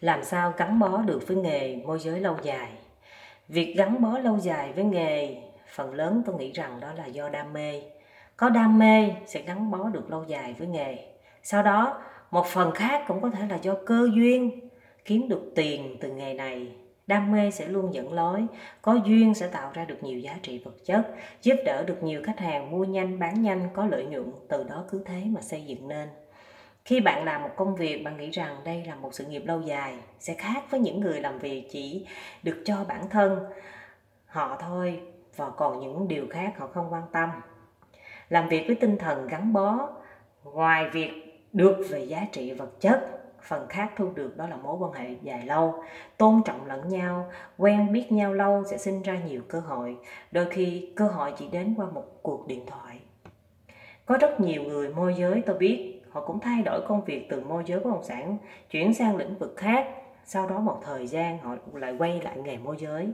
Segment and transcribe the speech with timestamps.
[0.00, 2.68] làm sao gắn bó được với nghề, môi giới lâu dài?
[3.48, 5.36] Việc gắn bó lâu dài với nghề,
[5.74, 7.82] phần lớn tôi nghĩ rằng đó là do đam mê.
[8.36, 10.98] Có đam mê sẽ gắn bó được lâu dài với nghề.
[11.42, 14.60] Sau đó, một phần khác cũng có thể là do cơ duyên
[15.04, 16.68] kiếm được tiền từ nghề này.
[17.06, 18.46] Đam mê sẽ luôn dẫn lối,
[18.82, 21.02] có duyên sẽ tạo ra được nhiều giá trị vật chất,
[21.42, 24.84] giúp đỡ được nhiều khách hàng mua nhanh, bán nhanh, có lợi nhuận, từ đó
[24.90, 26.08] cứ thế mà xây dựng nên
[26.84, 29.60] khi bạn làm một công việc, bạn nghĩ rằng đây là một sự nghiệp lâu
[29.60, 32.06] dài, sẽ khác với những người làm việc chỉ
[32.42, 33.44] được cho bản thân
[34.26, 35.00] họ thôi,
[35.36, 37.30] và còn những điều khác họ không quan tâm.
[38.28, 39.88] Làm việc với tinh thần gắn bó,
[40.44, 41.10] ngoài việc
[41.52, 43.10] được về giá trị vật chất,
[43.42, 45.84] phần khác thu được đó là mối quan hệ dài lâu,
[46.16, 49.96] tôn trọng lẫn nhau, quen biết nhau lâu sẽ sinh ra nhiều cơ hội.
[50.32, 53.00] Đôi khi, cơ hội chỉ đến qua một cuộc điện thoại.
[54.06, 57.40] Có rất nhiều người môi giới tôi biết họ cũng thay đổi công việc từ
[57.40, 58.38] môi giới bất động sản,
[58.70, 59.86] chuyển sang lĩnh vực khác.
[60.24, 63.08] Sau đó một thời gian, họ lại quay lại nghề môi giới.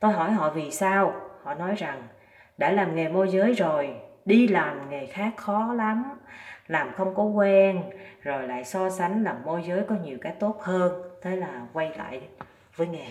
[0.00, 1.12] Tôi hỏi họ vì sao?
[1.42, 2.02] Họ nói rằng,
[2.58, 6.04] đã làm nghề môi giới rồi, đi làm nghề khác khó lắm,
[6.66, 7.82] làm không có quen,
[8.20, 11.02] rồi lại so sánh làm môi giới có nhiều cái tốt hơn.
[11.22, 12.20] Thế là quay lại
[12.76, 13.06] với nghề.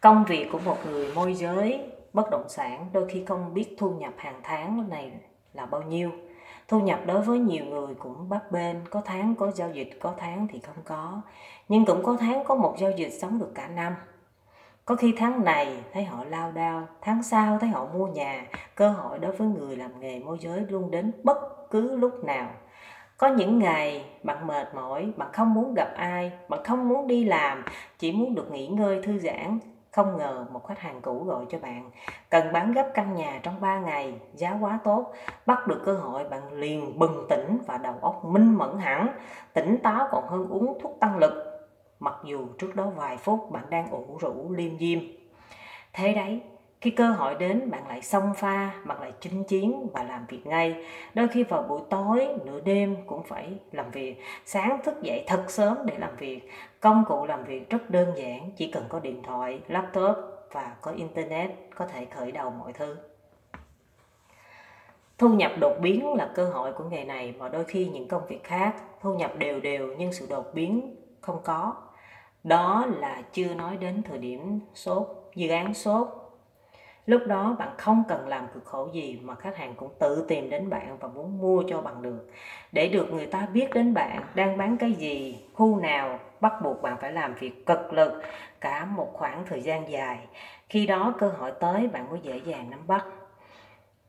[0.00, 1.80] Công việc của một người môi giới
[2.12, 5.12] bất động sản đôi khi không biết thu nhập hàng tháng này
[5.54, 6.10] là bao nhiêu
[6.70, 10.14] thu nhập đối với nhiều người cũng bấp bênh, có tháng có giao dịch, có
[10.18, 11.20] tháng thì không có.
[11.68, 13.94] Nhưng cũng có tháng có một giao dịch sống được cả năm.
[14.84, 18.90] Có khi tháng này thấy họ lao đao, tháng sau thấy họ mua nhà, cơ
[18.90, 22.50] hội đối với người làm nghề môi giới luôn đến bất cứ lúc nào.
[23.16, 27.24] Có những ngày bạn mệt mỏi, bạn không muốn gặp ai, bạn không muốn đi
[27.24, 27.64] làm,
[27.98, 29.58] chỉ muốn được nghỉ ngơi, thư giãn
[29.92, 31.90] không ngờ một khách hàng cũ gọi cho bạn,
[32.30, 35.12] cần bán gấp căn nhà trong 3 ngày, giá quá tốt,
[35.46, 39.08] bắt được cơ hội bạn liền bừng tỉnh và đầu óc minh mẫn hẳn,
[39.52, 41.32] tỉnh táo còn hơn uống thuốc tăng lực.
[42.00, 44.98] Mặc dù trước đó vài phút bạn đang ủ rũ liêm diêm.
[45.92, 46.42] Thế đấy
[46.80, 50.46] khi cơ hội đến, bạn lại xông pha bạn lại chinh chiến và làm việc
[50.46, 50.84] ngay.
[51.14, 54.22] Đôi khi vào buổi tối, nửa đêm cũng phải làm việc.
[54.44, 56.50] Sáng thức dậy thật sớm để làm việc.
[56.80, 60.16] Công cụ làm việc rất đơn giản, chỉ cần có điện thoại, laptop
[60.52, 62.96] và có internet có thể khởi đầu mọi thứ.
[65.18, 68.26] Thu nhập đột biến là cơ hội của nghề này, mà đôi khi những công
[68.26, 71.74] việc khác, thu nhập đều đều nhưng sự đột biến không có.
[72.44, 76.19] Đó là chưa nói đến thời điểm sốt, dự án sốt
[77.06, 80.50] lúc đó bạn không cần làm cực khổ gì mà khách hàng cũng tự tìm
[80.50, 82.30] đến bạn và muốn mua cho bằng được.
[82.72, 86.82] Để được người ta biết đến bạn, đang bán cái gì, khu nào, bắt buộc
[86.82, 88.22] bạn phải làm việc cực lực
[88.60, 90.18] cả một khoảng thời gian dài.
[90.68, 93.06] Khi đó cơ hội tới bạn mới dễ dàng nắm bắt.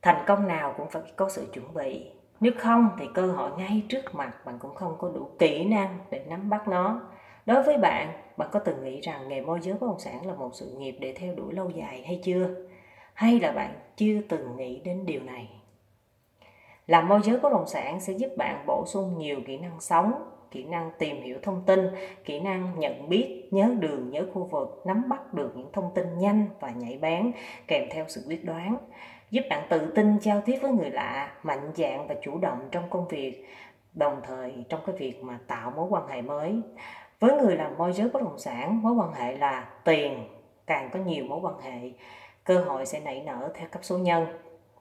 [0.01, 2.11] Thành công nào cũng phải có sự chuẩn bị.
[2.39, 5.97] Nếu không thì cơ hội ngay trước mặt bạn cũng không có đủ kỹ năng
[6.09, 7.01] để nắm bắt nó.
[7.45, 10.33] Đối với bạn bạn có từng nghĩ rằng nghề môi giới bất động sản là
[10.33, 12.47] một sự nghiệp để theo đuổi lâu dài hay chưa?
[13.13, 15.49] Hay là bạn chưa từng nghĩ đến điều này?
[16.87, 20.13] Làm môi giới bất động sản sẽ giúp bạn bổ sung nhiều kỹ năng sống,
[20.51, 21.79] kỹ năng tìm hiểu thông tin,
[22.25, 26.17] kỹ năng nhận biết, nhớ đường, nhớ khu vực, nắm bắt được những thông tin
[26.17, 27.31] nhanh và nhạy bén
[27.67, 28.77] kèm theo sự quyết đoán.
[29.31, 32.89] Giúp bạn tự tin giao tiếp với người lạ, mạnh dạn và chủ động trong
[32.89, 33.45] công việc,
[33.93, 36.61] đồng thời trong cái việc mà tạo mối quan hệ mới.
[37.19, 40.27] Với người làm môi giới bất động sản, mối quan hệ là tiền,
[40.67, 41.91] càng có nhiều mối quan hệ
[42.43, 44.25] cơ hội sẽ nảy nở theo cấp số nhân.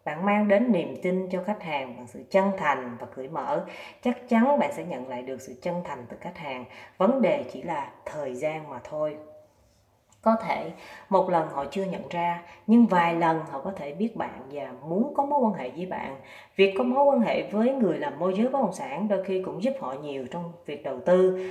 [0.04, 3.65] Bạn mang đến niềm tin cho khách hàng bằng sự chân thành và cởi mở.
[4.03, 6.65] Chắc chắn bạn sẽ nhận lại được sự chân thành từ khách hàng.
[6.98, 9.16] Vấn đề chỉ là thời gian mà thôi.
[10.22, 10.72] Có thể,
[11.09, 14.72] một lần họ chưa nhận ra, nhưng vài lần họ có thể biết bạn và
[14.82, 16.16] muốn có mối quan hệ với bạn.
[16.56, 19.42] Việc có mối quan hệ với người làm môi giới bất động sản đôi khi
[19.42, 21.47] cũng giúp họ nhiều trong việc đầu tư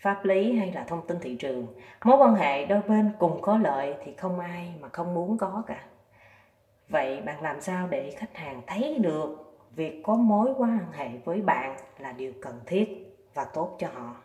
[0.00, 1.66] pháp lý hay là thông tin thị trường.
[2.04, 5.62] Mối quan hệ đôi bên cùng có lợi thì không ai mà không muốn có
[5.66, 5.84] cả.
[6.88, 11.40] Vậy bạn làm sao để khách hàng thấy được việc có mối quan hệ với
[11.40, 14.16] bạn là điều cần thiết và tốt cho họ?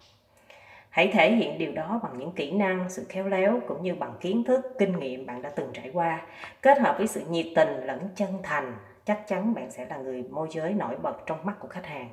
[0.90, 4.14] Hãy thể hiện điều đó bằng những kỹ năng, sự khéo léo cũng như bằng
[4.22, 6.22] kiến thức, kinh nghiệm bạn đã từng trải qua.
[6.61, 10.23] Kết hợp với sự nhiệt tình lẫn chân thành, chắc chắn bạn sẽ là người
[10.29, 12.09] môi giới nổi bật trong mắt của khách hàng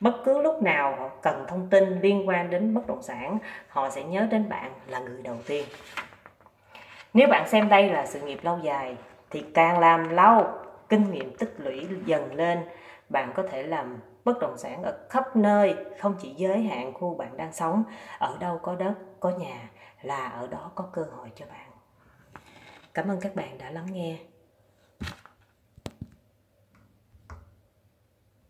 [0.00, 3.38] bất cứ lúc nào họ cần thông tin liên quan đến bất động sản,
[3.68, 5.64] họ sẽ nhớ đến bạn là người đầu tiên.
[7.14, 8.96] Nếu bạn xem đây là sự nghiệp lâu dài,
[9.30, 10.46] thì càng làm lâu,
[10.88, 12.58] kinh nghiệm tích lũy dần lên,
[13.08, 17.14] bạn có thể làm bất động sản ở khắp nơi, không chỉ giới hạn khu
[17.14, 17.84] bạn đang sống,
[18.18, 19.68] ở đâu có đất, có nhà,
[20.02, 21.70] là ở đó có cơ hội cho bạn.
[22.94, 24.16] Cảm ơn các bạn đã lắng nghe.